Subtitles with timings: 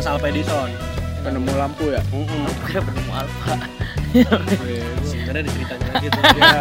[0.00, 0.70] Thomas Alva Edison.
[1.20, 2.00] Penemu lampu ya.
[2.00, 2.44] Heeh.
[2.48, 3.54] Aku kira penemu alfa.
[5.04, 6.18] Sebenarnya ada ceritanya gitu.
[6.40, 6.60] Ya.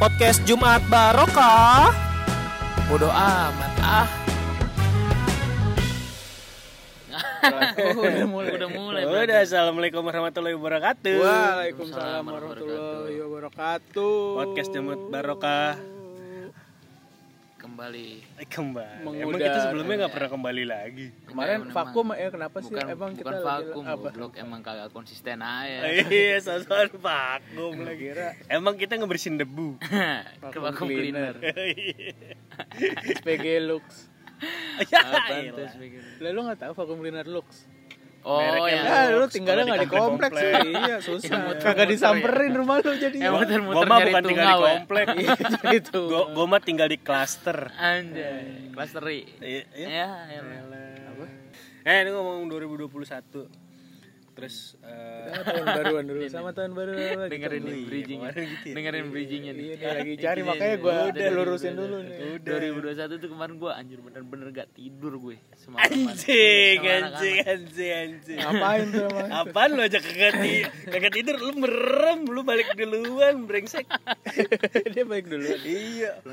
[0.00, 1.92] Podcast Jumat Barokah.
[2.88, 4.08] Bodoh amat ah.
[7.44, 8.50] Udah mulai.
[8.56, 9.02] Udah mulai.
[9.04, 9.36] Udah, berarti.
[9.36, 11.20] assalamualaikum warahmatullahi wabarakatuh.
[11.20, 14.16] Waalaikumsalam warahmatullahi wabarakatuh.
[14.32, 15.99] Podcast Jumat Barokah
[17.80, 18.12] Kembali.
[18.36, 19.00] Eh, kembali.
[19.00, 19.24] Mengudara.
[19.24, 21.06] Emang kita sebelumnya nggak pernah kembali lagi.
[21.24, 22.68] Kemarin Emang- vakum ya kenapa sih?
[22.68, 23.96] Bukan, Emang kita bukan lagi- vakum, apa?
[24.04, 25.78] goblok emang kagak konsisten aja.
[26.12, 28.12] Iya, sosokan vakum lagi.
[28.12, 29.80] Kira Emang kita ngebersihin debu.
[30.52, 31.40] Ke vakum cleaner.
[33.16, 34.12] SPG Lux.
[34.92, 35.68] Ya, Apaan tuh?
[36.20, 37.64] Lah lu enggak tahu vakum cleaner Lux?
[38.20, 40.30] Oh, Mereknya yang Ya, lu tinggalnya enggak di di komplek.
[40.30, 40.52] kompleks sih.
[40.82, 41.24] Iya, susah.
[41.24, 41.88] Muter-muter Kagak ya.
[41.88, 43.16] disamperin rumah lu jadi.
[43.18, 44.68] Gua muter-muter mah nyari bukan tinggal di ya.
[44.68, 45.06] komplek.
[45.74, 46.00] Gitu.
[46.04, 47.58] Gua gua mah tinggal di klaster.
[47.74, 49.20] Anjay, klasteri.
[49.40, 49.88] Iya, iya.
[49.88, 50.40] Ya, ya.
[51.08, 51.24] Apa?
[51.82, 53.69] Eh, ini ngomong 2021.
[54.40, 56.92] Terus eh Sama tahun baruan dulu, sama tahun baru.
[57.28, 58.30] Dengerin Iya, nih bridgingnya.
[58.30, 58.74] kemarin gitu ya.
[58.74, 59.64] Dengerin bridgingnya nih.
[59.70, 62.08] Iya, lagi cari makanya gua Udah, lurusin udah, dulu udah.
[62.10, 62.70] nih.
[62.98, 65.84] 2021 tuh kemarin gua anjir bener-bener gak tidur gue semalam.
[65.84, 68.38] anjing, anjing, anjing, anjing.
[68.40, 69.28] Ngapain tuh emang?
[69.44, 73.84] Apaan lu aja kagak tidur, kagak tidur lu merem, lu balik duluan, brengsek.
[74.94, 75.46] Dia baik dulu.
[75.60, 76.24] Iya.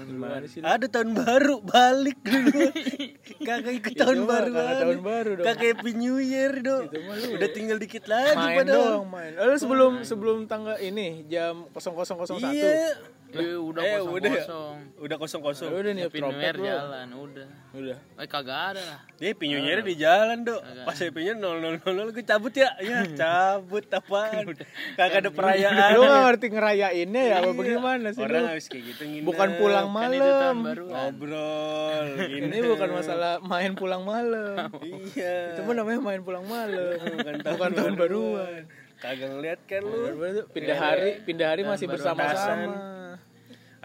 [0.64, 2.72] Ada tahun baru, balik duluan.
[3.48, 4.52] Kagak ikut tahun mah baru.
[4.52, 5.46] kagak tahun baru dong.
[5.48, 6.92] Kagak happy new year dong.
[6.92, 7.28] Itu mah lu.
[7.40, 8.84] Udah tinggal dikit lagi Main padahal.
[8.84, 9.32] dong, main.
[9.40, 12.44] Lalu sebelum sebelum tanggal ini jam 0001.
[12.52, 13.16] Iya.
[13.30, 14.32] Eh, udah Eh, kosong udah.
[14.34, 14.76] kosong.
[14.98, 15.70] Udah kosong kosong.
[15.70, 17.48] Udah nih Happy New Year jalan, udah.
[17.70, 17.98] Udah.
[18.16, 19.00] Eh kagak ada lah.
[19.18, 20.62] Dia happy new year di jalan dok.
[20.82, 22.74] Pas happy new nol nol nol nol gue cabut ya.
[22.80, 24.56] Ya cabut apaan?
[24.96, 25.92] Kagak ada perayaan.
[25.92, 29.26] Lu gak ngerti ngerayainnya ya apa bagaimana sih Orang habis kayak gitu nginep.
[29.26, 30.56] Bukan pulang Kan malam.
[30.64, 30.84] baru.
[30.88, 32.06] ngobrol.
[32.40, 34.72] Ini bukan masalah main pulang malam.
[35.14, 35.54] Iya.
[35.54, 36.96] Itu mah namanya main pulang malam.
[37.14, 38.62] bukan Bukan tahun baruan.
[38.98, 40.18] Kagak ngeliat kan lu.
[40.50, 42.97] Pindah hari, pindah hari masih bersama-sama.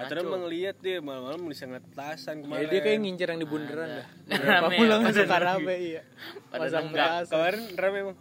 [0.04, 2.66] Atau emang ngeliat dia malam-malam bisa ngetasan Ya kemarin.
[2.68, 4.06] dia kayak ngincer yang di bundaran dah.
[4.32, 6.02] Rame, pulang suka rame iya.
[6.48, 7.30] Pada Pasang petasan.
[7.30, 8.16] Kemarin rame emang.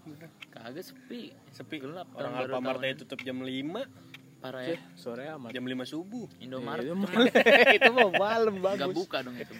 [0.49, 1.21] Kagak sepi.
[1.49, 1.75] Sepi.
[1.79, 3.49] Gelap, Orang Alfamart aja tutup jam 5
[4.41, 4.73] Parah ya.
[4.97, 5.53] Sore amat.
[5.53, 6.25] jam 5 subuh.
[6.41, 7.29] Indomaret malam,
[7.69, 8.95] itu mau malam gak bagus.
[8.97, 9.53] buka dong itu.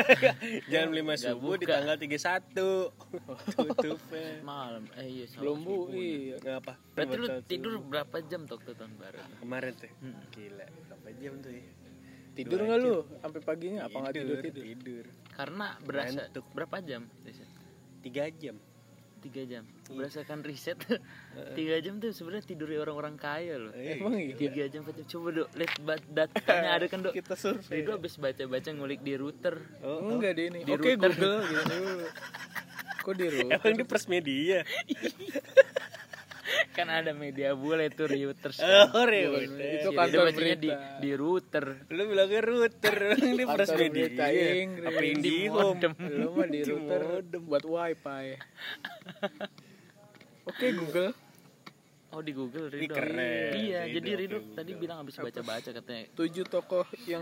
[0.72, 2.16] jam 5 subuh di tanggal 31.
[3.52, 4.40] Tutupnya.
[4.40, 4.88] Malam.
[4.96, 5.24] Eh iya.
[5.36, 6.40] Belum bu, iya.
[6.40, 6.80] Ngapa?
[6.96, 9.20] Berarti lu tidur berapa jam tuh tahun baru?
[9.44, 9.92] Kemarin tuh.
[10.32, 10.66] Gila.
[11.08, 11.64] Berapa jam tuh ya?
[12.36, 13.80] Tidur nggak lu sampai paginya?
[13.88, 14.62] Apa nggak tidur tidur?
[14.62, 15.04] Tidur.
[15.32, 16.44] Karena berasa Ngantuk.
[16.52, 17.02] berapa jam?
[17.24, 17.48] Riset?
[18.04, 18.56] 3 jam.
[19.18, 19.64] Tiga jam.
[19.66, 19.90] Iya.
[19.90, 20.78] Berdasarkan riset,
[21.58, 23.74] tiga jam tuh sebenarnya tidurnya orang-orang kaya loh.
[23.74, 24.38] Emang iya.
[24.38, 25.06] Tiga jam, empat jam.
[25.10, 27.18] Coba dok, lihat bat- datanya ada kan dok.
[27.18, 27.82] Kita survei.
[27.82, 29.58] Rido abis baca-baca ngulik di router.
[29.82, 30.62] Oh, Enggak deh ini.
[30.62, 31.10] Di Oke router.
[31.18, 31.78] Google gitu.
[33.02, 33.58] Kok di router?
[33.58, 34.58] Emang di pers media.
[36.78, 38.62] Kan ada media bule tuh Reuters.
[38.94, 39.50] Oh, Reuters.
[39.50, 41.02] Itu Jadi kantor bacanya di berita.
[41.02, 41.64] di router.
[41.90, 44.06] Lu bilangnya router, di Kantor media.
[44.86, 45.92] Apa Di modem.
[45.98, 47.02] Lu mah di router
[47.42, 48.26] buat wifi.
[50.54, 51.10] Oke Google.
[52.14, 53.52] Oh di Google keren.
[53.52, 57.20] Iya, jadi Rido oke, tadi bilang abis baca-baca katanya Tujuh tokoh yang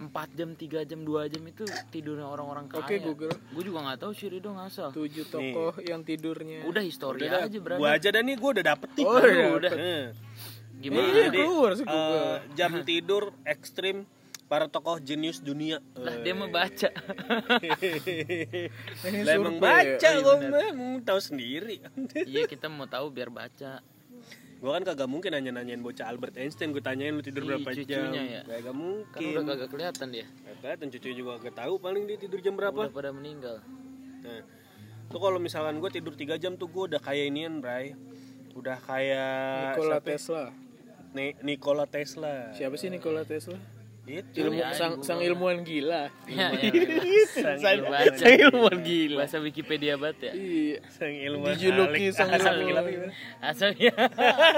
[0.00, 1.62] 4 jam, 3 jam, 2 jam itu
[1.92, 2.80] tidurnya orang-orang kaya.
[2.80, 3.30] Oke, Google.
[3.52, 4.88] Gue juga nggak tahu sih Rido ngasal.
[4.90, 6.64] tujuh tokoh yang tidurnya.
[6.64, 7.78] Udah histori Udah dah, aja berarti.
[7.78, 9.04] Gua aja dah nih, gua udah dapet nih.
[9.04, 9.72] Oh, udah udah.
[9.76, 10.04] Eh.
[10.80, 11.04] Gimana?
[11.04, 12.40] Iya, Jadi, keluar sih eh, Google.
[12.56, 13.96] jam tidur ekstrim
[14.48, 15.78] para tokoh jenius dunia.
[15.94, 16.88] Lah dia mau baca.
[19.04, 19.60] Ini Lah emang ya?
[19.60, 20.50] baca iya bener.
[20.50, 21.76] mah, emang tahu sendiri.
[22.24, 23.80] iya kita mau tahu biar baca.
[24.60, 27.80] Gua kan kagak mungkin nanya-nanyain bocah Albert Einstein gua tanyain lu tidur Ih, berapa jam.
[27.80, 28.40] cucunya ya?
[28.44, 29.32] Kagak Kan mungkin.
[29.32, 30.26] udah kagak kelihatan dia.
[30.44, 32.76] Kagak dan cucu juga kagak tahu paling dia tidur jam berapa.
[32.78, 33.56] Udah pada meninggal.
[34.20, 34.44] Nah,
[35.06, 37.96] tuh kalau misalkan gue tidur 3 jam tuh gue udah kayak inian, Bray.
[38.52, 40.06] Udah kayak Nikola siapa?
[40.06, 40.44] Tesla.
[41.10, 42.34] Ni- Nikola Tesla.
[42.52, 43.56] Siapa sih Nikola Tesla?
[44.00, 44.42] Itu.
[44.42, 46.08] Ilmu ya, sang, sang ilmuwan gila.
[46.26, 46.72] Ya, ya.
[47.30, 48.16] Sang, Sang baca.
[48.16, 49.18] Sang ilmuwan gila.
[49.22, 50.32] Bahasa Wikipedia banget ya.
[50.34, 50.78] Iya.
[50.88, 52.16] sang ilmuwan Dijuluki alik.
[52.16, 52.58] sang ilmuwan.
[52.64, 52.80] gila.
[53.38, 53.92] Asalnya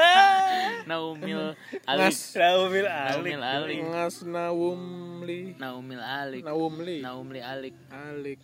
[0.90, 2.00] Naumil Alik.
[2.00, 3.12] Ngas Raumil Alik.
[3.12, 3.78] Naumil Alik.
[3.84, 5.40] Ngas Nawumli.
[5.58, 6.43] Naumil Alik.
[6.43, 6.96] Nawumli.
[7.00, 7.75] Naumli Alik.
[7.90, 8.38] Alik.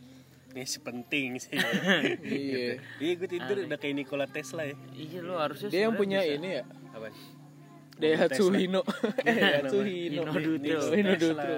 [0.48, 1.54] Ini sih penting sih.
[2.20, 2.80] Iya.
[2.98, 4.74] Iya gue tidur udah kayak Nikola Tesla ya.
[4.92, 6.34] Iya lo harusnya Dia yang punya bisa.
[6.34, 6.62] ini ya.
[6.90, 7.08] Apa?
[7.98, 8.82] Daihatsu Hino.
[9.26, 10.22] Daihatsu Hino.
[10.94, 11.54] Hino Dutro.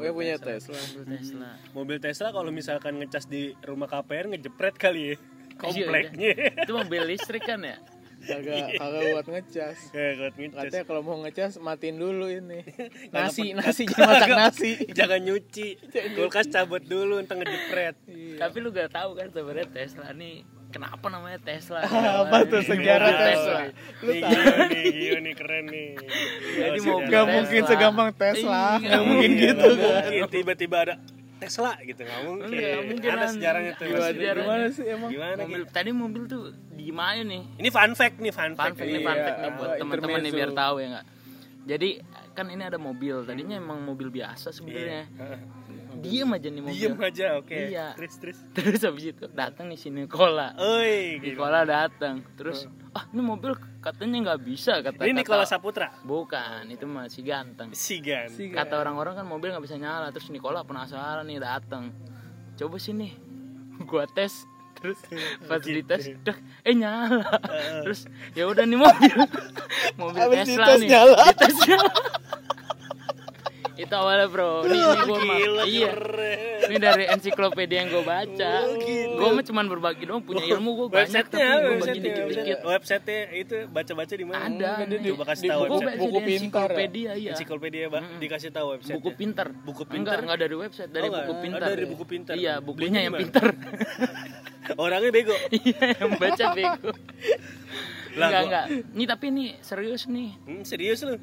[0.00, 0.78] Yang punya Tesla.
[0.78, 0.88] Tesla.
[0.96, 1.48] Mobil Tesla.
[1.74, 5.14] Mobil Tesla kalau misalkan ngecas di rumah KPR ngejepret kali ya.
[5.58, 6.30] Kompleknya.
[6.64, 7.76] Itu mobil listrik kan ya?
[8.20, 10.60] kagak kagak buat ngecas Kayak kuat ngecas.
[10.68, 12.60] katanya kalau mau ngecas matiin dulu ini
[13.16, 15.68] nasi nasi jangan masak nasi Jangan nyuci.
[16.20, 17.96] Kulkas cabut dulu entar ngejepret.
[18.36, 21.82] Tapi lu gak tahu kan sebenarnya Tesla nih kenapa namanya Tesla?
[22.22, 23.58] apa tuh sejarah Tesla
[24.00, 25.88] lu Nih tahu Gio nih, Gio nih keren nih.
[26.52, 30.94] Jadi Oh, mobil Gak mungkin segampang Tesla Iya, Gak mungkin Iya, gitu kan tiba-tiba ada
[31.36, 32.52] Tesla gitu nggak mungkin.
[32.52, 33.86] Enggak mungkin Ada sejarahnya tuh.
[33.88, 35.72] Gimana, sih emang Gimana mobil Gi?
[35.72, 37.42] tadi mobil tuh gimana nih?
[37.56, 38.76] Ini fun fact nih, fun Fun fact.
[38.76, 41.06] fact nih, Iya, fun fact nih buat teman-teman nih biar tahu ya nggak.
[41.60, 41.88] Jadi
[42.30, 45.08] kan ini ada mobil, tadinya emang mobil biasa sebenarnya.
[46.00, 46.74] Diem aja nih mobil.
[46.74, 47.52] Diem aja, oke.
[47.54, 47.86] Iya.
[47.94, 48.38] Terus terus.
[48.56, 50.56] Terus habis itu datang nih si Nikola.
[50.56, 51.36] Oi, gitu.
[51.36, 52.24] Nikola datang.
[52.34, 55.92] Terus ah ini mobil katanya nggak bisa kata Ini Nikola Saputra.
[56.02, 57.70] Bukan, itu masih ganteng.
[57.76, 58.32] Sigan.
[58.32, 60.08] Kata orang-orang kan mobil nggak bisa nyala.
[60.10, 61.92] Terus Nikola penasaran nih datang.
[62.56, 63.12] Coba sini,
[63.88, 64.48] gua tes.
[64.80, 64.96] Terus
[65.44, 67.20] pas dites, dek, eh nyala.
[67.84, 69.12] Terus ya udah nih mobil,
[70.00, 70.88] mobil Tesla dites nih.
[70.88, 71.16] nyala.
[71.36, 71.92] Dites nyala.
[73.80, 74.62] Itu awalnya bro.
[74.62, 75.90] Ini, ini gua mah, Gila, iya.
[76.60, 78.50] Ini dari ensiklopedia yang gue baca.
[79.10, 82.58] Gue mah cuman berbagi doang punya ilmu gue banyak tapi gue bagi websitenya, dikit-dikit.
[82.60, 84.44] website- websitenya itu baca-baca di mana?
[84.46, 84.70] Ada.
[85.10, 85.80] Coba kasih di tahu website.
[85.80, 86.76] baca buku di pintar ya?
[86.76, 87.30] ensiklopedia iya.
[87.32, 87.84] Ensiklopedia,
[88.20, 88.94] dikasih tahu website.
[88.94, 89.46] Buku pintar.
[89.50, 90.16] Buku Enggak, pintar?
[90.20, 91.42] enggak dari website, dari Oh, buku enggak.
[91.42, 91.60] pintar.
[91.60, 92.34] Oh, dari buku pintar.
[92.36, 93.46] Iya, Belinya bukunya yang pintar.
[94.82, 95.34] Orangnya bego.
[95.58, 96.90] Iya, yang baca bego.
[98.12, 98.64] Lah, Enggak, enggak.
[98.90, 100.30] Ini tapi ini serius nih.
[100.40, 101.14] Hmm, serius lu?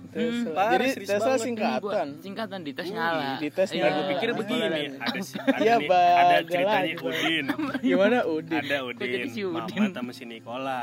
[0.49, 3.35] Parah, Jadi serius gua singkatan singkatan di tes nyala.
[3.37, 3.91] di tes Iya, nyala.
[3.93, 6.93] gue pikir begini, ada si, ada, Iya, nih, ada ceritanya.
[6.97, 7.45] Udin.
[7.87, 9.79] gimana Udin Ada Kok jadi Udin, si Udin?
[9.81, 10.81] Mamat sama si Nikola.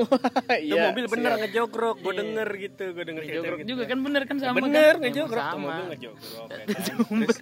[0.56, 3.68] Itu Iya, mobil bener ngejogrok, gue denger gitu, gue denger cerita Jogrok gitu.
[3.68, 5.00] juga kan bener kan sama bener kan?
[5.00, 5.62] ngejogrok, sama.
[5.62, 6.48] mobil ngejogrok.
[6.48, 6.96] ya kan.
[7.22, 7.38] Terus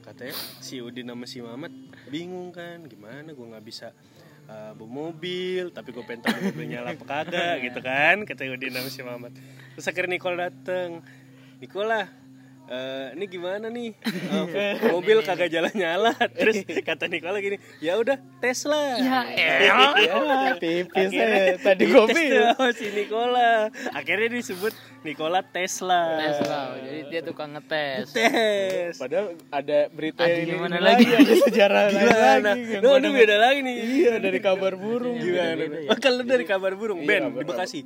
[0.00, 1.72] katanya si Udin sama si Mamat
[2.06, 3.90] bingung kan, gimana gue nggak bisa
[4.48, 8.72] uh, bawa mobil, tapi gue pengen tahu mobil nyala apa kagak gitu kan, kata Udin
[8.74, 9.32] sama si Mamat.
[9.76, 11.02] Terus akhirnya Nikola dateng,
[11.58, 12.08] Nikola,
[12.72, 13.92] eh, ini gimana nih?
[14.52, 18.96] Eh, mobil kagak jalan nyala terus kata Nikola gini ya udah Tesla.
[18.96, 19.92] Ya elah.
[19.94, 23.68] ya tipis Akhirnya ya tadi sama si Nikola.
[23.92, 24.72] Akhirnya disebut
[25.02, 26.16] Nikola Tesla.
[26.18, 26.60] Tesla.
[26.78, 28.12] Jadi dia tukang ngetes.
[28.12, 31.04] tes padahal ada berita Ada ini gimana lagi?
[31.06, 32.28] ada sejarah gimana?
[32.40, 32.60] lagi.
[32.80, 33.76] No, gua ini beda lagi nih.
[33.78, 35.16] Iya dari kabar burung.
[35.16, 35.62] Gimana?
[35.62, 35.88] Ya.
[35.88, 36.98] oh, kalau lu dari kabar burung.
[37.00, 37.78] Iya, Ben kabar- di Bekasi.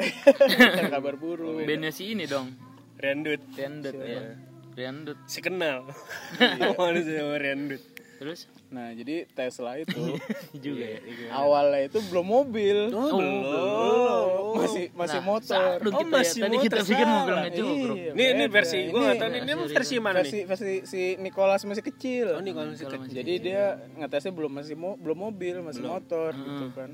[0.88, 2.55] kabar burung Bandnya si ini dong.
[2.97, 3.43] Rendut.
[3.53, 4.56] Rendut ya.
[4.76, 5.19] Rendut.
[5.25, 5.88] si kenal.
[6.78, 7.82] Mana sih sama Rendut
[8.17, 8.49] Terus?
[8.73, 10.17] Nah jadi Tesla itu
[10.64, 11.00] juga ya.
[11.37, 12.78] awalnya itu belum mobil.
[12.96, 14.56] Oh, belum.
[14.56, 15.76] masih masih Nah, motor.
[15.84, 16.44] Oh, kita masih ya.
[16.49, 17.96] Tadi kita motor, pikir mobil ngejogrok.
[17.96, 20.44] Iya, ini ini versi gue nggak tahu ini, versi versi mana versi nih?
[20.49, 22.26] versi si Nicholas masih kecil.
[22.37, 23.00] Oh Nikola masih kecil.
[23.05, 23.62] masih jadi dia
[24.00, 26.90] ngetesnya belum masih mo belum mobil masih motor gitu kan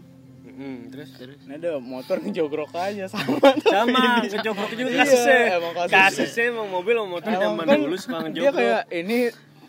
[0.52, 5.72] Hmm, terus Terus Nah, ada motor ngejogrok aja sama sama ngejogrok juga Iya, kasusnya emang
[5.74, 5.98] kasusnya.
[5.98, 9.18] kasusnya emang mobil sama motor zaman kan dulu suka dia ngejogrok kayak ini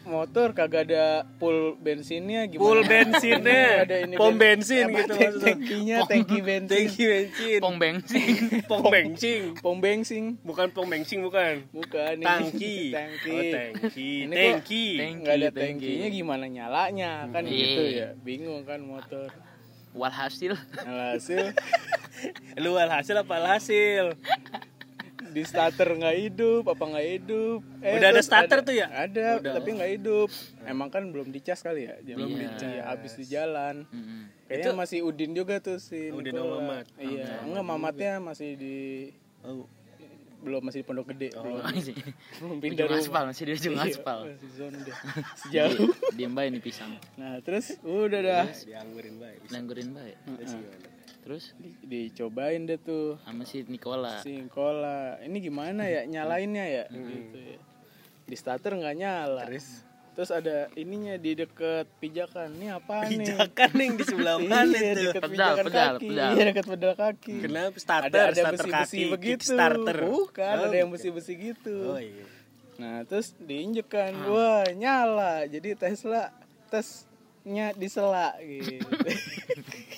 [0.04, 2.60] motor kagak ada full bensinnya gimana?
[2.62, 6.76] full bensinnya ada ini pom ben- bensin apa, gitu tank- maksudnya Tangkinya tangki bensin.
[6.76, 8.28] tangki bensin pom bensin.
[8.70, 10.24] pom bensin Pom bensin.
[10.42, 12.26] bukan pom bensin bukan Bukan ini.
[12.26, 13.32] tangki tangki.
[13.32, 15.14] oh tangki Ini tangki Tank.
[15.18, 17.56] Nggak ada Tangki, tangkinya gimana nyalanya kan Iya.
[17.56, 18.08] gitu ya.
[18.20, 19.32] Bingung kan motor.
[19.94, 20.58] Walhasil.
[20.80, 21.54] Alhasil
[22.56, 24.16] lu alhasil apa alhasil?
[25.26, 27.60] Di starter nggak hidup apa nggak hidup?
[27.82, 28.88] Eh, Udah ada starter tuh ya?
[28.88, 30.30] ada tapi nggak hidup.
[30.64, 31.98] Emang kan belum dicas kali ya?
[32.00, 32.40] Belum Iya.
[32.48, 32.70] dicas.
[32.72, 33.86] Ya, habis di jalan.
[33.88, 34.22] Mm-mm.
[34.46, 36.46] kayaknya masih Udin juga tuh si Udin Nikola.
[36.46, 36.86] sama Mamat.
[37.00, 38.78] iya enggak mamatnya masih di
[39.42, 39.66] oh
[40.44, 41.32] belum masih di pondok gede.
[41.32, 41.58] Belum.
[41.58, 41.96] Oh, sih.
[42.40, 43.02] belum pindah Ujung rumah.
[43.02, 44.18] aspal masih di ujung Iya, aspal.
[44.28, 44.96] masih dia.
[45.40, 46.92] Sejauh Diem bae nih pisang.
[47.16, 47.80] nah terus?
[47.80, 48.46] Udah dah.
[48.52, 49.40] Dianggurin baik.
[49.50, 50.14] Nanggurin bae.
[51.24, 51.56] Terus?
[51.56, 53.16] Di- dicobain deh tuh.
[53.24, 54.20] Sama si Nikola.
[54.20, 55.16] si Nikola.
[55.20, 56.04] Ini gimana ya?
[56.04, 56.84] Nyalainnya ya?
[56.92, 57.60] Gitu ya.
[58.24, 59.48] Di starter nggak nyala.
[59.48, 62.54] Terus terus ada ininya di deket pijakan.
[62.54, 63.18] Ini apa nih?
[63.26, 66.08] Pijakan nih di sebelah mana iya tuh deket Pedal, pijakan pedal, kaki.
[66.08, 66.30] pedal.
[66.30, 67.36] iya deket pedal kaki.
[67.40, 69.44] Kenapa ada starter ada starter besi-besi kaki begitu.
[69.50, 71.78] starter bukan Oh, ada yang besi-besi gitu.
[71.88, 72.26] Oh iya.
[72.74, 74.30] Nah terus diinjek kan Ah.
[74.30, 75.34] wah nyala.
[75.46, 76.30] Jadi Tesla
[76.68, 78.82] tesnya disela gitu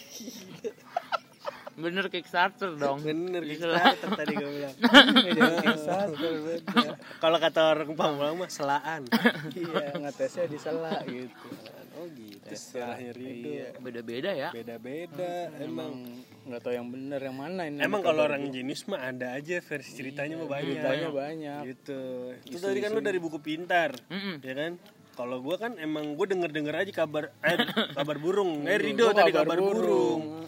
[1.76, 3.04] Bener Kickstarter dong.
[3.04, 3.76] bener gitu Disela.
[3.84, 4.76] starter tadi gue bilang.
[5.68, 6.80] Kickstarter, beda.
[7.20, 9.04] kalau kata orang Pamulang mah selaan.
[9.52, 11.48] Iya ngetesnya disela gitu.
[11.96, 12.48] Oh gitu.
[12.48, 13.68] Istilahnya Rido iya.
[13.80, 14.50] Beda-beda ya.
[14.52, 16.24] beda-beda emang emang.
[16.48, 19.92] nggak tahu yang bener yang mana ini emang kalau orang jenis mah ada aja versi
[19.96, 20.76] ceritanya mah banyak.
[20.76, 21.62] ceritanya banyak.
[21.72, 22.02] Gitu.
[22.52, 23.96] Itu tadi kan lu dari buku pintar
[24.44, 24.80] ya kan?
[25.16, 27.56] Kalau gua kan emang gue denger denger aja kabar eh
[27.98, 28.68] kabar burung.
[28.68, 30.45] Eh Rido tadi kabar burung, Heeh.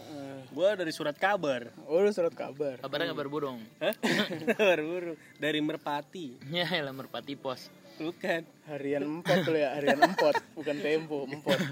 [0.58, 1.70] Gua dari surat kabar.
[1.86, 2.82] Oh lu surat kabar.
[2.82, 3.62] Kabarnya kabar burung.
[3.78, 3.94] Hah?
[4.58, 5.14] Kabar burung.
[5.38, 6.34] Dari Merpati.
[6.50, 7.70] Ya elah merpati pos.
[7.94, 8.42] Bukan.
[8.66, 11.62] Harian empot lu ya, harian empot, bukan tempo, empot.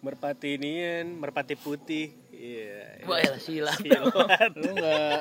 [0.00, 2.16] Merpati inian, merpati putih.
[2.32, 3.04] Iya.
[3.04, 3.76] Wah elah silat.
[3.76, 4.52] Silat.
[4.56, 5.18] Lu nggak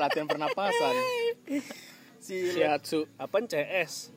[0.00, 0.94] latihan pernapasan.
[2.24, 2.56] Silat.
[2.56, 3.04] Shiatsu.
[3.20, 4.16] Apaan CS?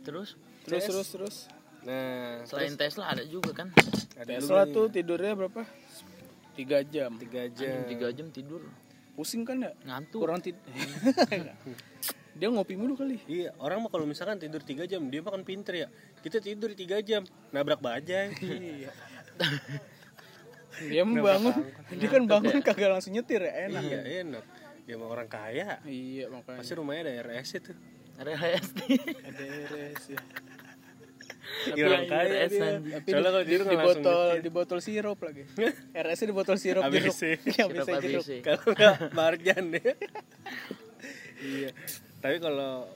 [0.00, 0.32] Terus
[0.64, 0.88] Terus Tes.
[0.88, 1.36] terus terus.
[1.84, 3.68] Nah, selain Tesla ada juga kan.
[4.16, 5.64] ada Tesla tuh tidurnya berapa?
[6.60, 7.10] Tiga jam.
[7.16, 8.12] tiga Jam jam.
[8.12, 8.62] 3 jam tidur.
[9.16, 9.72] Pusing kan ya?
[9.88, 10.20] Ngantuk.
[10.20, 10.60] Kurang tidur.
[12.40, 13.20] Dia ngopi mulu kali.
[13.28, 15.88] Iya, orang mah kalau misalkan tidur 3 jam, dia makan pinter ya.
[16.24, 18.32] Kita tidur 3 jam, nabrak bajai.
[18.40, 18.90] Iya.
[20.80, 21.60] Dia membangun,
[21.92, 23.82] dia kan bangun kagak langsung nyetir ya, enak.
[23.84, 24.44] iya, enak.
[24.88, 25.76] Dia mah orang kaya.
[25.84, 26.56] Iya makanya.
[26.64, 27.72] Pasti rumahnya ada RS itu.
[28.16, 28.80] Ada RSD.
[29.28, 30.20] Ada RS ya.
[31.76, 32.64] Iya, orang kaya RS dia.
[32.64, 32.92] anjing.
[32.94, 35.42] Tapi Soalnya kalau di, tidur di botol di botol sirup lagi.
[36.06, 37.16] RS di botol sirup jeruk.
[37.20, 37.88] Iya, jeruk.
[37.90, 38.30] ABC.
[38.40, 39.92] Kalau nggak marjan ya.
[41.60, 41.70] iya.
[42.20, 42.88] Tapi kalau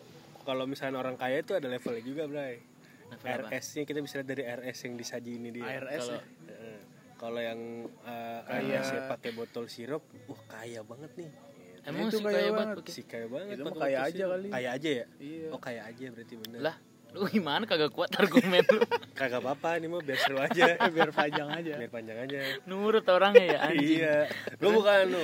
[0.44, 2.61] kalau misalnya orang kaya itu ada levelnya juga, Bray.
[3.25, 5.64] RS-nya kita bisa lihat dari RS yang disaji ini dia.
[5.64, 6.23] ARS Kalau ya.
[6.50, 6.78] Heeh.
[7.14, 7.61] Kalau yang
[8.04, 11.30] uh, RS-nya pakai botol sirup, wah kaya banget nih.
[11.84, 12.76] Emang Itu sih kaya kaya banget.
[12.80, 12.94] banget.
[12.96, 13.56] Si kaya banget.
[13.61, 14.49] Itu kaya aja kali.
[14.49, 15.06] Kaya aja ya?
[15.20, 15.49] Iya.
[15.52, 16.61] Oh kaya aja berarti bener.
[16.64, 16.76] Lah,
[17.14, 18.83] lu gimana kagak kuat argumen lu?
[19.18, 20.75] Kagak apa-apa ini mah biar seru aja.
[20.94, 21.78] Biar panjang aja.
[21.78, 22.38] biar panjang aja.
[22.66, 24.02] Nurut orangnya ya anjing.
[24.02, 24.16] Iya,
[24.59, 25.23] lu bukan lu,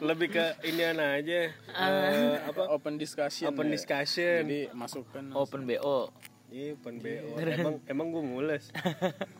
[0.00, 3.52] lebih ke inian aja, eh, apa Open discussion.
[3.52, 3.72] open ya.
[3.76, 4.48] discussion.
[4.48, 6.08] Jadi masukkan Open BO.
[6.48, 7.28] Iya, open BO.
[7.60, 8.64] Emang emang gue mules.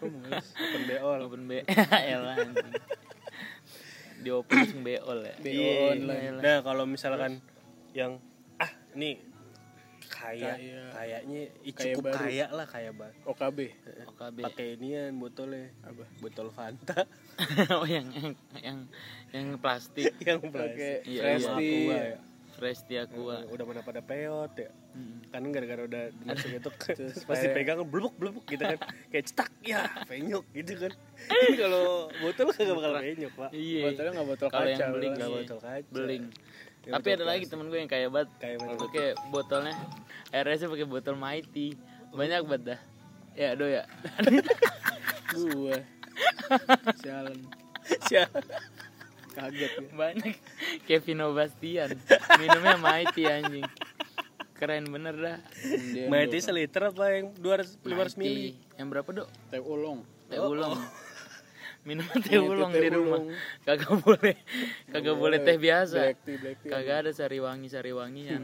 [0.05, 1.09] open BO.
[1.25, 1.65] Open B.
[1.89, 2.73] Elah anjing.
[4.21, 5.35] Di open langsung BO ya.
[5.41, 6.37] BO online.
[6.45, 7.41] Nah, kalau misalkan
[7.97, 8.21] yang
[8.61, 9.32] ah nih
[10.23, 10.83] kaya, Kaya.
[10.93, 12.17] kayaknya ih, Kaya cukup baru.
[12.17, 13.15] kaya lah kaya banget.
[13.25, 13.59] OKB.
[14.07, 14.37] OKB.
[14.41, 16.05] Pakai inian botolnya, Apa?
[16.19, 17.01] botol Fanta
[17.75, 18.79] oh yang yang yang
[19.31, 20.15] yang plastik.
[20.23, 20.99] yang Pakai plastik.
[21.05, 21.51] Iya, iya.
[21.53, 21.75] tea.
[21.83, 22.19] Aqua ya.
[22.53, 23.43] Fresh dia gua.
[23.49, 25.25] udah mana pada peot ya Hmm.
[25.27, 28.77] kan gara-gara udah masuk itu Terus pasti kayak- pegang blubuk blubuk gitu kan
[29.09, 30.93] kayak cetak ya penyok gitu kan
[31.25, 33.83] ini kalau botol kagak bakal penyok pak Iya.
[33.89, 34.77] Botolnya nggak botol Kalau kaca.
[34.77, 35.37] yang beling nggak iya.
[35.41, 36.25] botol kaca Beling.
[36.83, 38.31] Ya, Tapi ada lagi temen gue yang kaya banget.
[38.43, 38.79] Kayak banget.
[38.83, 39.75] Pakai botolnya
[40.35, 41.79] RS pakai botol Mighty.
[42.11, 42.81] Banyak banget dah.
[43.39, 43.87] Ya, do ya.
[45.33, 45.79] Gua.
[47.01, 47.39] Jalan.
[48.11, 48.43] Siapa?
[49.33, 49.89] Kaget ya.
[49.95, 50.35] Banyak.
[50.85, 51.91] Kevin Bastian.
[52.37, 53.65] Minumnya Mighty anjing.
[54.59, 55.39] Keren bener dah.
[56.11, 58.59] Mighty seliter apa yang 200 500 mili.
[58.75, 59.29] Yang berapa, Dok?
[59.51, 60.03] teh ulung.
[60.27, 60.77] Teh Oh, ulung.
[61.83, 63.19] Minum teh ulung di rumah.
[63.19, 63.35] ulung.
[63.67, 64.37] Kagak boleh.
[64.87, 65.99] Kagak boleh teh biasa.
[65.99, 66.71] Black tea, black tea.
[66.71, 68.43] Kagak ada sari wangi sari wangian.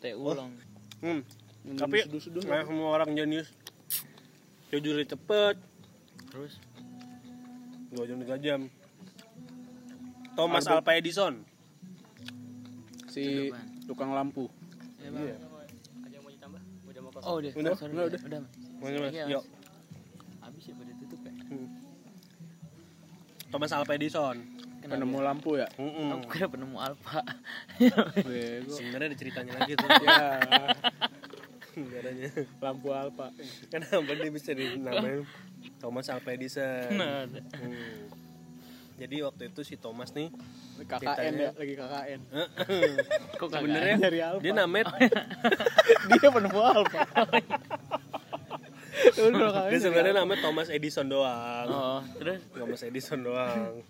[0.00, 0.56] Teh ulung.
[1.04, 1.20] hmm.
[1.62, 2.42] Minum tapi seduh-seduh.
[2.42, 3.54] nah, semua orang jenius
[4.74, 5.54] jujur cepet
[6.26, 6.58] Terus
[7.94, 8.60] dua jam tiga jam
[10.34, 11.34] Thomas Albert- Alva Edison
[13.12, 13.52] Si
[13.84, 14.48] tukang lampu.
[15.04, 15.36] Iya.
[17.22, 17.52] Oh, udah.
[17.52, 18.20] Udah, sorry, udah, udah.
[18.24, 18.40] udah.
[18.80, 19.12] Mana, Mas?
[19.12, 19.44] Iya, Yuk.
[19.44, 19.61] Habis
[23.52, 24.36] Thomas Alva Edison
[24.82, 25.70] Penemu lampu ya.
[25.78, 26.18] Mm-mm.
[26.18, 27.22] Aku kira penemu alfa.
[28.18, 28.74] Bego.
[28.74, 30.26] sebenarnya ada ceritanya lagi tuh Ya,
[31.72, 32.28] Negaranya.
[32.58, 33.30] lampu alpa.
[33.70, 35.22] Kenapa dia bisa dinamain
[35.78, 36.92] Thomas Alva Edison?
[36.92, 37.24] Nah.
[37.30, 38.10] Hmm.
[38.98, 40.28] Jadi waktu itu si Thomas nih
[40.78, 41.40] KKN Ceritanya.
[41.40, 42.20] ya, lagi KKN.
[43.38, 44.42] Kok sebenarnya Dari alfa.
[44.42, 44.84] dia namanya
[46.10, 47.00] Dia penemu alpa.
[49.04, 49.68] KKN.
[49.68, 51.66] dia sebenarnya namanya Thomas Edison doang.
[51.66, 53.82] Oh, terus Thomas Edison doang.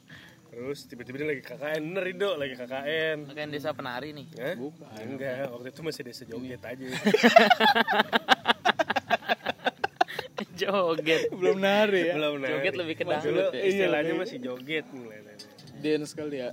[0.49, 3.17] Terus tiba-tiba dia lagi KKN, bener Rido lagi KKN.
[3.25, 4.27] makan desa penari nih.
[4.37, 4.55] Hah?
[4.55, 5.01] Bukan.
[5.01, 6.85] Enggak, waktu itu masih desa joget aja.
[10.53, 11.31] Joget.
[11.33, 12.15] Belum nari ya.
[12.19, 12.53] Belum nari.
[12.53, 13.63] Joget lebih ke dangdut ya.
[13.63, 15.19] Istilahnya Iya, masih joget mulai.
[15.81, 16.51] Dance kali ya.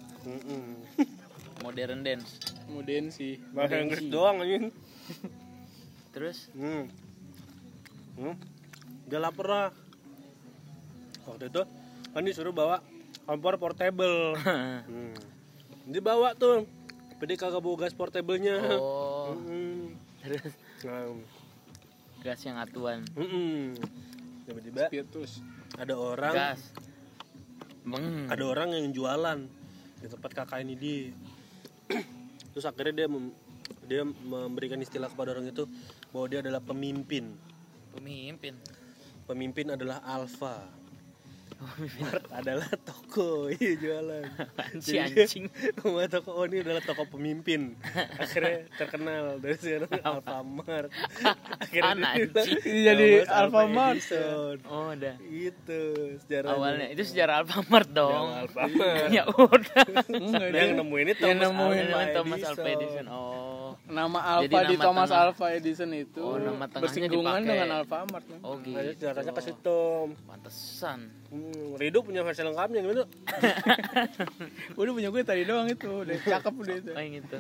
[1.62, 2.32] Modern dance.
[2.86, 3.38] Dance sih.
[3.52, 4.72] Bahasa Inggris doang anjing.
[6.10, 6.90] Terus Hmm.
[8.20, 8.36] Hmm.
[9.08, 9.68] Dia lapar lah.
[11.24, 11.62] Waktu itu
[12.10, 12.84] kan disuruh bawa
[13.24, 14.36] kompor portable.
[14.90, 15.16] hmm.
[15.88, 16.68] Dia bawa tuh.
[17.16, 18.60] Tapi dia kagak bawa gas portable-nya.
[18.76, 19.96] oh, Hmm.
[20.20, 21.12] terus Nah,
[22.22, 23.04] gas yang atuan.
[23.12, 23.76] hmm.
[24.46, 25.40] Tiba-tiba Spiritus.
[25.76, 26.62] ada orang Gas.
[28.28, 29.40] Ada orang yang jualan
[29.98, 31.12] di tempat kakak ini dia.
[32.50, 33.36] Terus akhirnya dia mem-
[33.84, 35.66] dia memberikan istilah kepada orang itu
[36.10, 37.34] bahwa dia adalah pemimpin.
[38.00, 38.56] Pemimpin.
[39.28, 40.80] Pemimpin adalah alfa.
[42.00, 44.24] Mart adalah toko iya jualan
[44.80, 45.52] Si anjing.
[45.76, 47.76] nama toko oh ini adalah toko pemimpin
[48.16, 50.88] akhirnya terkenal dari sana Alfamart
[51.60, 55.16] akhirnya dia bilang, Jadi jadi "Nama Alfamart." Edison." Oh, udah.
[55.28, 55.82] itu
[56.24, 58.16] sejarahnya Awalnya itu sejarah Alfamart dong.
[58.16, 59.84] Yang Alfamart ya udah.
[60.16, 62.40] Enggak, yang nemuin ini yang Thomas nemuin Alva Thomas.
[62.48, 63.06] Alva Edison.
[63.12, 63.49] Oh.
[63.90, 65.24] Nama Jadi Alfa di nama Thomas tengah.
[65.28, 67.50] Alva Edison itu Oh, nama bersinggungan dipakai.
[67.50, 68.24] dengan Alfamart.
[68.24, 68.40] Man.
[68.42, 68.72] Oh gitu.
[68.72, 69.80] Makanya sejarahnya ke situ.
[70.24, 71.00] Pantesan.
[71.28, 73.04] Hmm, Rido punya versi lengkapnya gimana?
[74.80, 76.92] Udah punya gue tadi doang itu, udah cakep udah itu.
[76.92, 77.40] Oh yang itu.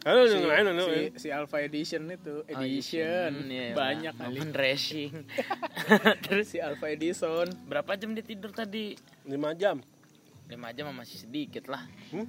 [0.00, 4.38] Halo, Si, si, si Alpha Edition itu, Oh, Edition, iya, banyak kali.
[4.48, 5.12] Racing.
[6.24, 8.94] Terus si Alpha Edison, Berapa jam dia tidur tadi?
[9.24, 9.82] 5 jam.
[10.46, 11.82] 5 jam masih sedikit lah.
[12.14, 12.22] Hmm?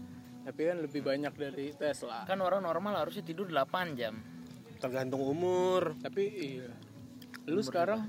[0.48, 2.24] Tapi kan lebih banyak dari Tesla.
[2.24, 4.16] Kan orang normal harusnya tidur 8 jam.
[4.80, 6.00] Tergantung umur.
[6.00, 6.24] Tapi
[6.64, 6.72] iya,
[7.52, 8.08] lu sekarang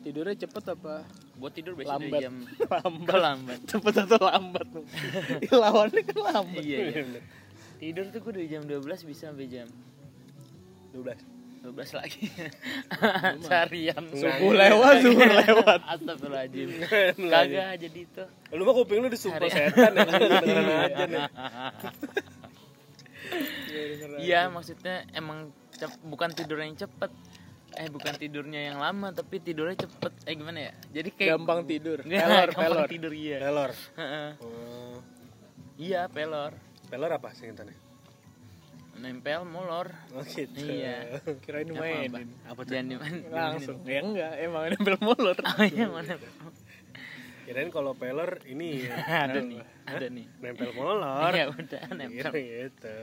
[0.00, 1.04] tidurnya cepet apa
[1.36, 2.20] Gua tidur biasanya lambat?
[2.24, 2.34] jam
[2.80, 3.18] lambat.
[3.20, 3.60] lambat.
[3.68, 4.68] Cepet atau lambat?
[5.60, 6.64] Lawannya kan lambat.
[6.64, 7.20] Iya, iya.
[7.78, 9.68] Tidur tuh gue dari jam 12 bisa sampai jam
[10.96, 11.37] 12.
[11.68, 12.24] 12 lagi.
[13.44, 14.02] Seharian.
[14.08, 15.80] Subuh lewat, zuhur lewat.
[15.84, 16.68] Astagfirullahaladzim.
[17.28, 17.72] Kagak.
[17.76, 18.24] Jadi itu.
[18.56, 20.04] Lu mah kuping lu disumpah setan ya.
[20.42, 21.22] Dengeran aja nih.
[24.18, 27.12] Iya, maksudnya emang cep- bukan tidur yang cepet.
[27.78, 30.12] Eh, bukan tidurnya yang lama, tapi tidurnya cepet.
[30.26, 30.72] Eh, gimana ya?
[30.90, 32.02] Jadi kayak Gampang tidur.
[32.02, 32.88] Pelor, gampang pelor.
[32.88, 33.38] tidur iya.
[33.38, 33.70] Pelor.
[33.94, 34.28] Heeh.
[34.42, 34.98] Oh.
[35.78, 36.56] Iya, pelor.
[36.88, 37.76] Pelor apa singkatannya?
[38.98, 39.88] Nempel molor.
[40.10, 40.58] Oh gitu.
[40.58, 41.22] Iya.
[41.40, 42.28] Kirain Apa, mainin.
[42.44, 42.72] Apa tuh?
[42.72, 43.16] Jangan dimain.
[43.28, 43.78] Langsung.
[43.84, 45.38] Ya enggak, emang nempel molor.
[45.38, 46.14] Oh iya, mana?
[47.44, 48.84] Kirain kalau pelor ini
[49.24, 50.26] ada nih, ada nih.
[50.38, 51.30] nempel molor.
[51.30, 52.32] Ya udah, Iya nempel.
[52.34, 52.96] gitu.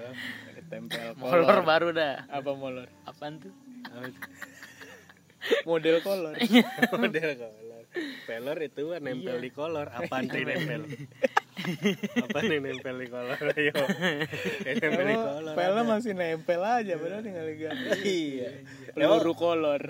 [0.66, 2.26] Tempel Molor baru dah.
[2.28, 2.90] Apa molor?
[3.04, 3.54] Apaan tuh?
[5.70, 6.34] Model kolor.
[7.00, 7.84] Model kolor.
[8.26, 9.42] Pelor itu nempel Iya.
[9.42, 9.88] di kolor.
[9.88, 10.82] Apaan tuh nempel?
[11.56, 13.40] Apa nih nempel di kolor?
[13.56, 13.74] Ayo.
[14.62, 15.54] Nempel di kolor.
[15.56, 18.00] Pelnya masih nempel aja, padahal tinggal ganti.
[18.04, 18.50] Iya.
[18.92, 19.82] Peluru kolor.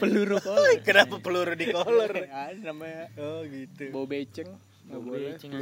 [0.00, 0.80] Peluru kolor.
[0.80, 2.12] Kenapa peluru di kolor?
[2.24, 3.92] Ada namanya Oh gitu.
[3.92, 4.48] bau beceng.
[4.84, 5.32] Nggak boleh.
[5.34, 5.52] Anjing.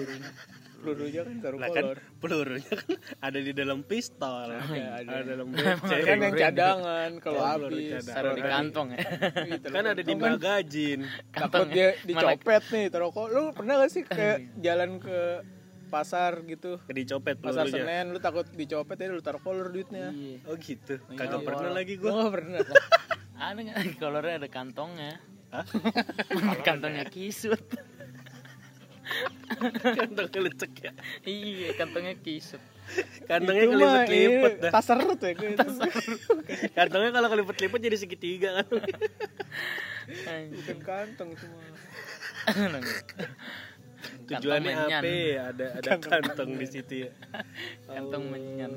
[0.83, 1.99] Pelurunya kan taruh kan kolor.
[2.19, 2.91] pelurunya kan
[3.23, 4.51] ada di dalam pistol.
[4.75, 4.99] iya.
[4.99, 6.21] Ada dalam Kan beceng.
[6.21, 8.03] yang cadangan kalau Oh, peluru habis.
[8.05, 8.99] Taruh di kantong ya.
[9.47, 11.01] Gitu Kan ada di Kan bagajin.
[11.31, 11.91] Takut Kantong dia ya.
[12.03, 13.31] dicopet nih taruh kolor.
[13.31, 15.19] Lu pernah gak sih kayak jalan ke
[15.87, 16.83] pasar gitu?
[16.85, 17.85] Dicopet Pasar pelurunya.
[17.87, 20.11] Senen lu takut dicopet ya lu taruh kolor duitnya.
[20.11, 20.51] Iya.
[20.51, 20.99] Oh gitu.
[20.99, 21.79] Iya, Kagak pernah kolor.
[21.79, 22.59] lagi Gua nggak pernah.
[23.39, 25.13] Ada nggak kolornya ada kantongnya?
[25.53, 25.63] Hah?
[26.67, 27.61] kantongnya kisut.
[29.99, 30.93] Kantongnya lecek ya.
[31.27, 32.63] iya, kantongnya kisut.
[33.27, 34.73] Kantongnya kelipet-lipet ini dah.
[34.75, 35.51] tas serut ya gue.
[36.77, 38.69] Kantongnya kalau kelipet-lipet jadi segitiga kan.
[40.51, 42.83] Bukan kantong itu mah.
[44.27, 45.03] Tujuannya menyan.
[45.03, 45.15] apa?
[45.55, 47.11] Ada ada kantong di situ ya.
[47.87, 48.73] Kantong menyan.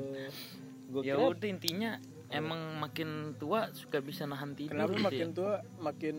[0.86, 1.98] Gue Ya udah intinya
[2.30, 5.34] emang makin tua suka bisa nahan tidur Kenapa gitu makin ya.
[5.34, 6.16] tua makin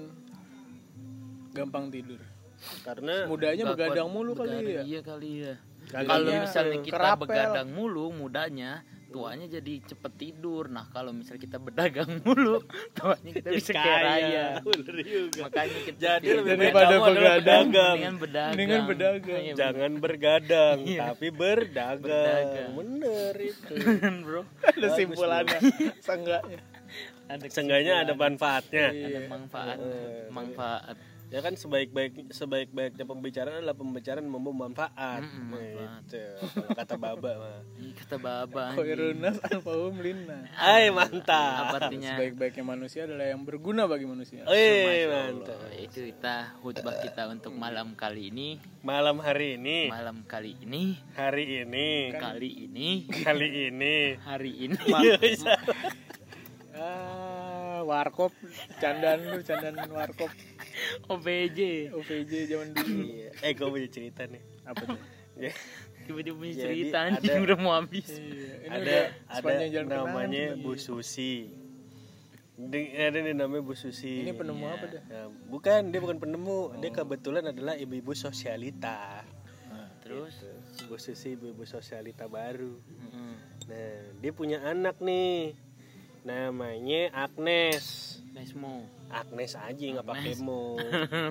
[1.55, 2.19] gampang tidur?
[2.81, 4.73] Karena Mudanya begadang mulu kali begadang.
[4.73, 4.81] ya.
[4.83, 5.53] Iya kali ya.
[5.87, 6.43] Kalau iya.
[6.43, 7.21] misalnya kita Kerapel.
[7.23, 10.67] begadang mulu mudanya, tuanya jadi cepet tidur.
[10.67, 12.59] Nah, kalau misalnya kita berdagang mulu,
[12.91, 14.59] tuanya kita bisa raya.
[15.07, 15.47] Juga.
[15.47, 17.65] Makanya kita Jadi lebih Daripada adalah begadang.
[17.71, 18.51] mendingan berdagang.
[18.51, 19.41] Mendingan berdagang.
[19.41, 21.01] Iya, Jangan bergadang, Iya.
[21.07, 21.97] tapi berdagang.
[22.03, 22.69] Berdagang.
[22.75, 23.73] Bener itu.
[24.27, 24.41] Bro.
[24.59, 25.59] Ada simpulannya.
[26.03, 26.59] Seenggaknya.
[27.27, 28.87] Ada Seenggaknya ada manfaatnya.
[28.91, 29.77] ada manfaat.
[29.79, 30.95] Eh, Manfaat.
[31.27, 35.27] Ya kan sebaik-baik sebaik-baiknya pembicaraan adalah pembicaraan yang membawa manfaat.
[35.27, 36.23] Itu.
[36.55, 37.59] Kalau kata Baba mah.
[37.99, 38.71] Kata baba.
[38.77, 40.47] Koirunas alfahum lina.
[40.55, 41.75] Hai Apa mantap.
[41.75, 42.15] artinya?
[42.15, 44.47] Sebaik-baiknya manusia adalah yang berguna bagi manusia.
[44.47, 45.59] Eh mantap.
[45.75, 48.61] Itu kita khutbah kita untuk malam kali ini.
[48.87, 53.95] Malam hari ini, Malam kali ini, hari ini, kali ini, kali ini.
[54.23, 54.79] hari ini.
[55.03, 55.59] Iya, bisa.
[56.71, 58.31] Ah, warkop,
[58.79, 60.29] candaan lu, candaan warkop,
[61.05, 61.59] OBJ.
[61.91, 62.95] OVJ zaman dulu.
[63.03, 63.29] Iya.
[63.41, 64.41] Eh gue punya cerita nih.
[64.63, 64.99] Apa tuh?
[65.37, 65.53] Ya,
[66.03, 68.09] Tiba-tiba punya Jadi cerita ada- anjing udah mau habis.
[68.09, 68.95] Iya, ini ada
[69.29, 69.53] ada
[69.85, 70.63] namanya Kenangan.
[70.65, 71.33] Bu Susi.
[72.57, 74.25] Di- ada nih namanya Bu Susi.
[74.25, 74.73] Ini penemu Iya.
[74.73, 75.03] apa dah?
[75.05, 79.21] Nah, bukan dia bukan penemu, dia kebetulan adalah ibu-ibu sosialita.
[80.01, 80.41] Terus
[80.89, 82.73] Bu Susi ibu-ibu sosialita baru.
[83.69, 85.53] Nah, dia punya anak nih.
[86.23, 88.17] Namanya Agnes.
[88.38, 88.86] Nesmo.
[89.10, 90.45] Agnes aja nggak pakai Agnes.
[90.45, 90.78] mo.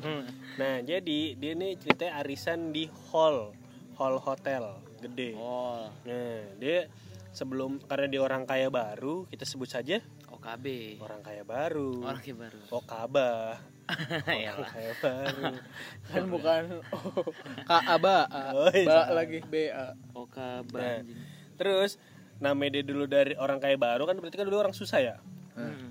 [0.60, 3.54] Nah, jadi dia nih ceritanya arisan di hall,
[3.94, 5.36] hall hotel gede.
[5.36, 6.90] Oh, Nah, dia
[7.30, 10.98] sebelum karena dia orang kaya baru, kita sebut saja OKB.
[10.98, 12.02] orang kaya baru.
[12.02, 12.58] Orang kayak baru.
[12.72, 13.60] Okabah.
[14.42, 15.42] ya Orang kaya baru.
[16.10, 17.22] kan bukan oh,
[17.62, 19.14] KA ba Oh, iya, ba salah.
[19.22, 19.94] lagi BA
[20.26, 20.98] kabar Nah,
[21.54, 22.02] terus
[22.36, 25.16] namanya dia dulu dari orang kaya baru kan berarti kan dulu orang susah ya.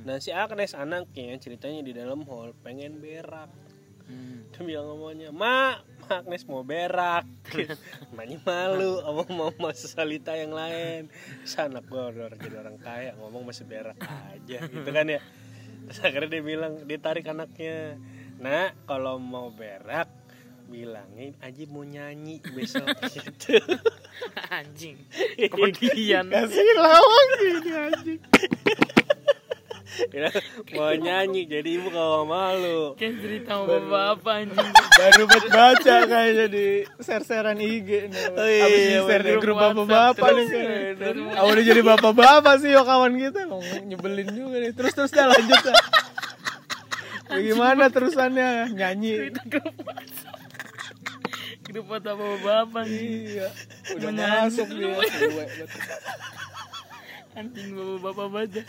[0.06, 3.50] Nah si Agnes anaknya ceritanya di dalam hall pengen berak.
[4.06, 4.46] Hmm.
[4.54, 7.26] Dia bilang ngomongnya, Ma, Ma Agnes mau berak.
[8.16, 11.10] Maknya malu, ngomong mau masuk salita yang lain.
[11.42, 15.26] Sana gue udah orang jadi orang kaya, ngomong masih berak aja, gitu kan ya.
[15.90, 17.98] Terus akhirnya dia bilang, dia tarik anaknya.
[18.38, 20.06] Nah, kalau mau berak,
[20.66, 23.62] bilangin aja mau nyanyi besok gitu.
[24.50, 24.98] anjing
[25.54, 28.20] kemudian kasih lawang gini anjing
[30.78, 32.96] mau nyanyi, jadi ibu kalau malu.
[33.00, 34.72] kan cerita sama bapak anjing.
[34.76, 36.66] Baru buat baca kayaknya di
[37.00, 38.24] share-sharean IG nih.
[38.36, 40.48] Oh iya, abis di share di grup bapak-bapak nih
[41.00, 43.48] kan udah jadi bapak-bapak sih yo kawan kita.
[43.86, 44.72] Nyebelin juga nih.
[44.76, 45.78] Terus terus dah lanjut dah.
[47.26, 48.70] Bagaimana terusannya?
[48.76, 49.34] Nyanyi.
[51.66, 52.20] Grup WhatsApp.
[52.20, 53.50] Sama bapak anjing iya
[53.86, 54.96] udah masuk dia.
[57.36, 58.62] Anjing bapak bapak baca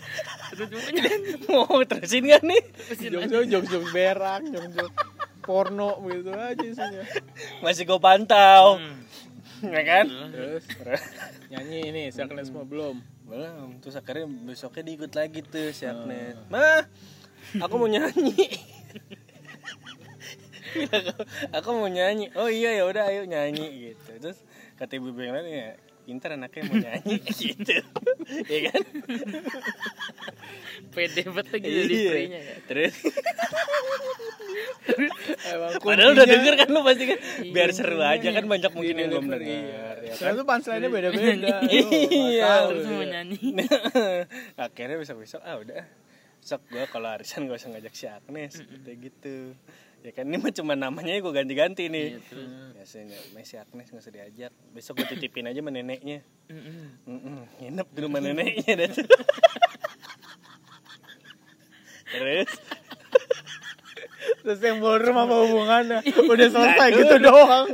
[0.52, 2.62] terus mau nyanyi Mau terusin gak nih?
[3.10, 4.96] jokes jokes jokes berak jokes jokes
[5.46, 7.06] porno gitu aja isinya
[7.62, 8.82] Masih gue pantau.
[8.82, 8.98] Hmm.
[9.62, 10.06] Ya kan?
[10.34, 10.66] terus
[11.48, 16.38] nyanyi ini Saknes mah belum Belum, terus akhirnya besoknya diikut lagi tuh si Agnes.
[16.46, 16.86] Ma,
[17.58, 18.38] aku mau nyanyi.
[21.58, 22.30] Aku mau nyanyi.
[22.38, 24.10] Oh iya ya udah ayo nyanyi gitu.
[24.22, 24.38] Terus
[24.78, 25.70] kata ibu yang lain ya,
[26.06, 27.74] pintar anaknya mau nyanyi gitu.
[28.46, 28.82] ya kan?
[30.94, 32.04] pede banget lagi jadi Iya.
[32.06, 32.94] spraynya ya Terus
[35.44, 38.94] emang padahal udah denger kan lu pasti kan Iya, biar seru aja kan banyak mungkin
[38.96, 39.40] yang belum denger.
[39.42, 39.58] Ya
[40.06, 40.16] kan?
[40.16, 41.56] Soalnya tuh punchline-nya beda-beda.
[42.16, 42.50] Iya.
[42.70, 43.38] terus mau nyanyi
[44.56, 45.82] akhirnya besok besok ah udah
[46.38, 49.36] besok gue kalau arisan gak usah ngajak si Agnes gitu gitu
[50.04, 52.16] ya kan ini mah cuma namanya gue ganti-ganti nih.
[52.16, 52.48] Iya, terus.
[52.76, 56.22] biasanya si Agnes nggak usah diajak besok gue titipin aja sama neneknya.
[57.60, 58.90] Nginep di rumah neneknya dah
[62.06, 62.50] terus?
[64.46, 65.98] Terus yang ballroom apa hubungannya?
[66.06, 67.66] Udah selesai gitu doang.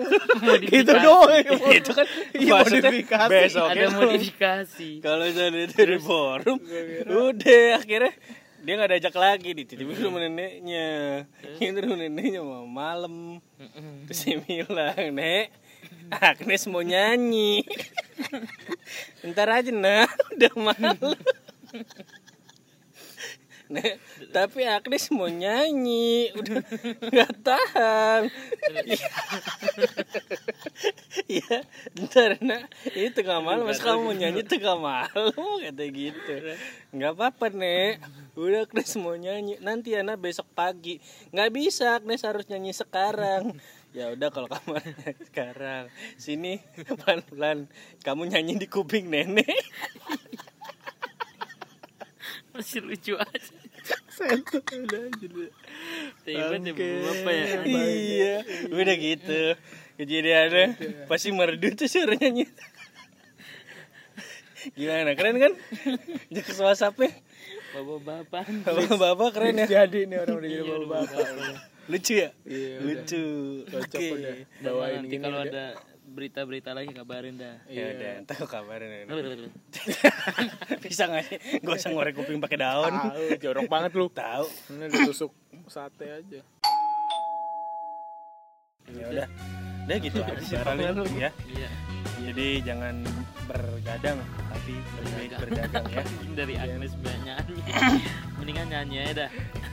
[0.72, 1.44] gitu doang.
[1.68, 3.28] itu kan Iya, maksudnya modifikasi.
[3.28, 4.90] besok ada modifikasi.
[5.04, 6.58] Kalau jadi dari forum
[7.12, 8.12] udah akhirnya
[8.62, 10.88] dia nggak diajak lagi dititipin ke rumah neneknya.
[11.58, 13.42] Ini rumah neneknya mau malam
[14.06, 15.50] terus dia bilang nek
[16.14, 17.66] Agnes mau nyanyi.
[19.26, 21.18] Ntar aja nah udah malam
[23.70, 24.02] Nek,
[24.34, 26.58] tapi Agnes mau nyanyi, udah
[27.10, 28.22] nggak tahan.
[31.28, 31.64] Iya,
[31.96, 36.34] ntar nak, ini tengah malam, mas kamu mau nyanyi tengah malam, kata gitu.
[36.92, 38.02] Nggak apa-apa nek,
[38.36, 41.00] udah Agnes mau nyanyi, nanti ya nak besok pagi.
[41.32, 43.56] Nggak bisa, Agnes harus nyanyi sekarang.
[43.92, 44.80] Ya udah kalau kamu
[45.28, 46.64] sekarang, sini
[47.04, 47.68] pelan-pelan,
[48.00, 49.52] kamu nyanyi di kuping nenek.
[52.52, 53.54] Masih lucu aja.
[54.12, 55.44] Sentuh udah jadi.
[56.24, 57.46] tiba-tiba bapak ya?
[57.66, 58.34] Iya.
[58.70, 59.40] Udah gitu.
[59.96, 60.64] Kejadiannya
[61.08, 62.48] pasti merdu tuh suara nyanyi
[64.78, 65.18] gimana?
[65.18, 65.52] Keren kan?
[66.30, 67.10] Jokes whatsappnya
[67.72, 68.44] bapak-bapak.
[68.68, 69.66] Bapak-bapak keren ya?
[69.66, 71.26] Jadi nih orang udah jadi bapak-bapak.
[71.90, 72.30] lucu ya?
[72.46, 73.24] Iya, lucu.
[73.66, 74.06] Cocok oke.
[74.14, 74.34] udah.
[74.62, 75.64] Bawain nanti kalau ada
[76.12, 77.56] berita-berita lagi kabarin dah.
[77.66, 79.02] Ya udah ntar aku kabarin ya.
[80.84, 81.38] Bisa nggak sih?
[81.64, 82.92] Gak usah ngorek kuping pakai daun.
[82.92, 84.06] Tahu, jorok banget lu.
[84.12, 84.46] tahu.
[84.76, 85.32] Ini ditusuk
[85.66, 86.40] sate aja.
[88.92, 89.28] ya udah.
[89.82, 91.30] Udah gitu aja sih paling ya.
[91.48, 91.70] Iya.
[92.22, 93.02] Jadi jangan
[93.50, 94.18] bergadang
[94.52, 96.04] tapi lebih baik berdagang ya.
[96.38, 97.60] Dari Agnes banyak nyanyi.
[98.38, 99.30] Mendingan nyanyi aja dah.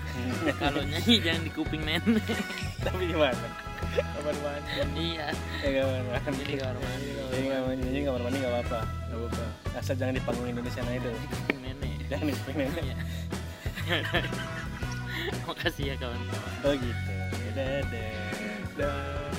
[0.63, 2.25] Kalau nyanyi jangan di kuping nenek
[2.80, 4.71] tapi gimana Kapan mandi?
[4.99, 5.28] iya.
[5.65, 8.82] Ya kamar mandi jadi kamar mandi jadi kamar mandi jadi kamar mandi nggak apa-apa.
[8.86, 9.45] Gak apa-apa.
[9.80, 11.15] asal jangan di panggung Indonesian Idol
[11.58, 11.97] nenek.
[12.10, 12.84] Jangan di kuping nenek.
[12.86, 12.97] Iya.
[15.49, 16.54] makasih ya kawan-kawan.
[16.65, 17.13] Oh gitu.
[17.58, 17.84] Dadah.
[18.78, 19.34] Dan